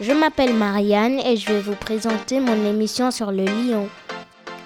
Je 0.00 0.12
m'appelle 0.12 0.54
Marianne 0.54 1.18
et 1.18 1.36
je 1.36 1.52
vais 1.52 1.60
vous 1.60 1.74
présenter 1.74 2.40
mon 2.40 2.64
émission 2.64 3.10
sur 3.10 3.30
le 3.30 3.44
lion. 3.44 3.86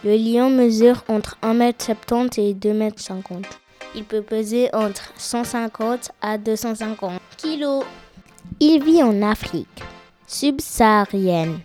Le 0.05 0.15
lion 0.15 0.49
mesure 0.49 1.03
entre 1.09 1.37
1m70 1.43 2.41
et 2.41 2.55
2m50. 2.55 3.43
Il 3.97 4.05
peut 4.05 4.23
peser 4.23 4.73
entre 4.73 5.13
150 5.17 6.13
à 6.23 6.39
250 6.39 7.21
kg. 7.37 7.85
Il 8.61 8.85
vit 8.85 9.03
en 9.03 9.23
Afrique 9.23 9.83
subsaharienne 10.29 11.59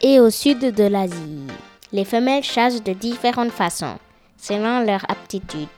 et 0.00 0.20
au 0.20 0.30
sud 0.30 0.60
de 0.60 0.84
l'Asie. 0.84 1.48
Les 1.92 2.04
femelles 2.04 2.44
chassent 2.44 2.84
de 2.84 2.92
différentes 2.92 3.50
façons, 3.50 3.98
selon 4.36 4.84
leur 4.84 5.04
aptitude. 5.10 5.68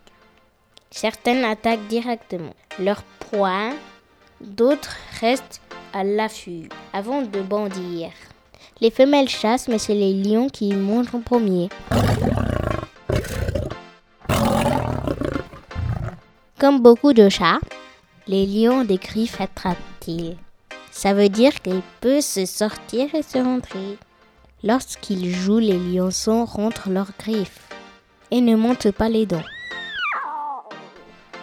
Certaines 0.90 1.44
attaquent 1.44 1.88
directement 1.88 2.54
leur 2.78 3.02
proie, 3.18 3.70
d'autres 4.42 4.96
restent 5.20 5.62
à 5.94 6.04
l'affût 6.04 6.68
avant 6.94 7.22
de 7.22 7.42
bondir. 7.42 8.10
Les 8.80 8.90
femelles 8.90 9.28
chassent, 9.28 9.66
mais 9.66 9.78
c'est 9.78 9.94
les 9.94 10.14
lions 10.14 10.48
qui 10.48 10.72
montent 10.72 11.12
en 11.12 11.20
premier. 11.20 11.68
Comme 16.58 16.80
beaucoup 16.80 17.12
de 17.12 17.28
chats, 17.28 17.58
les 18.28 18.46
lions 18.46 18.80
ont 18.80 18.84
des 18.84 18.96
griffes 18.96 19.40
attractiles. 19.40 20.36
Ça 20.92 21.12
veut 21.12 21.28
dire 21.28 21.60
qu'ils 21.60 21.82
peuvent 22.00 22.20
se 22.20 22.46
sortir 22.46 23.12
et 23.12 23.22
se 23.22 23.38
rentrer. 23.38 23.98
Lorsqu'ils 24.62 25.34
jouent, 25.34 25.58
les 25.58 25.78
lionçons 25.78 26.44
rentrent 26.44 26.90
leurs 26.90 27.10
griffes 27.18 27.68
et 28.30 28.40
ne 28.40 28.54
montent 28.54 28.92
pas 28.92 29.08
les 29.08 29.26
dents. 29.26 29.42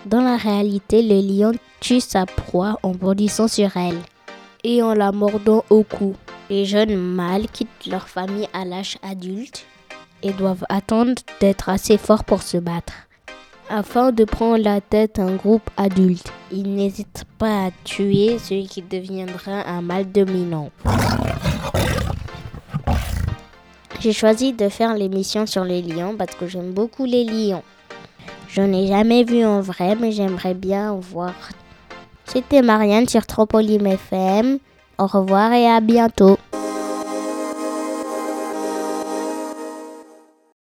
Dans 0.05 0.21
la 0.21 0.37
réalité, 0.37 1.03
le 1.03 1.19
lion 1.19 1.51
tue 1.81 1.99
sa 1.99 2.25
proie 2.25 2.79
en 2.83 2.91
bondissant 2.91 3.49
sur 3.49 3.75
elle 3.75 3.99
et 4.63 4.81
en 4.81 4.93
la 4.93 5.11
mordant 5.11 5.63
au 5.69 5.83
cou. 5.83 6.15
Les 6.49 6.65
jeunes 6.65 6.97
mâles 6.97 7.47
quittent 7.47 7.87
leur 7.87 8.07
famille 8.07 8.47
à 8.53 8.65
l'âge 8.65 8.97
adulte 9.03 9.65
et 10.23 10.33
doivent 10.33 10.65
attendre 10.69 11.13
d'être 11.39 11.69
assez 11.69 11.97
forts 11.97 12.23
pour 12.23 12.41
se 12.43 12.57
battre. 12.57 12.93
Afin 13.69 14.11
de 14.11 14.25
prendre 14.25 14.63
la 14.63 14.81
tête 14.81 15.17
un 15.17 15.35
groupe 15.35 15.69
adulte, 15.77 16.31
ils 16.51 16.75
n'hésitent 16.75 17.25
pas 17.37 17.67
à 17.67 17.71
tuer 17.85 18.37
celui 18.37 18.67
qui 18.67 18.81
deviendra 18.81 19.65
un 19.65 19.81
mâle 19.81 20.11
dominant. 20.11 20.71
J'ai 24.01 24.13
choisi 24.13 24.51
de 24.51 24.67
faire 24.67 24.95
l'émission 24.95 25.45
sur 25.45 25.63
les 25.63 25.81
lions 25.81 26.15
parce 26.17 26.35
que 26.35 26.47
j'aime 26.47 26.71
beaucoup 26.71 27.05
les 27.05 27.23
lions. 27.23 27.63
Je 28.49 28.61
n'ai 28.61 28.87
jamais 28.87 29.23
vu 29.23 29.45
en 29.45 29.61
vrai, 29.61 29.95
mais 29.95 30.11
j'aimerais 30.11 30.53
bien 30.53 30.91
en 30.91 30.99
voir. 30.99 31.33
C'était 32.33 32.61
Marianne 32.61 33.09
sur 33.09 33.27
Tropolim 33.27 33.85
FM. 33.85 34.59
Au 34.97 35.05
revoir 35.05 35.51
et 35.51 35.67
à 35.67 35.81
bientôt. 35.81 36.37